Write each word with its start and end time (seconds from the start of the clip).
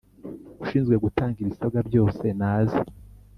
ushinzwe 0.63 0.95
gutanga 1.03 1.37
ibisabwa 1.43 1.79
byose 1.89 2.25
naze 2.39 2.79